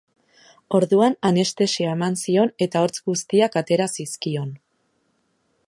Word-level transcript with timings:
Orduan 0.77 1.15
anestesia 1.29 1.91
eman 1.97 2.17
zion 2.21 2.53
eta 2.67 2.81
hortz 2.85 2.95
guztiak 3.11 3.59
atera 3.63 3.87
zizkion. 3.97 4.51